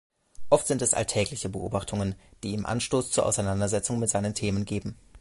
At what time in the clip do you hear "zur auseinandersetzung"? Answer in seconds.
3.11-3.99